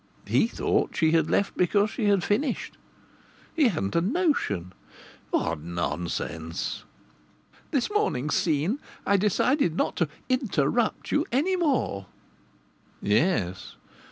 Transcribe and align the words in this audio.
He 0.25 0.47
thought 0.47 0.95
she 0.95 1.11
had 1.11 1.29
left 1.29 1.55
because 1.55 1.91
she 1.91 2.05
had 2.05 2.23
finished. 2.23 2.75
He 3.55 3.67
hadn't 3.67 3.95
a 3.95 4.01
notion 4.01 4.73
what 5.29 5.61
nonsense!" 5.61 6.85
this 7.69 7.87
morning's 7.91 8.33
scene, 8.33 8.79
I 9.05 9.15
decided 9.17 9.75
not 9.77 9.95
to 9.97 10.09
'interrupt' 10.27 11.11
you 11.11 11.27
any 11.31 11.55
more" 11.55 12.07
Yes. 13.03 13.75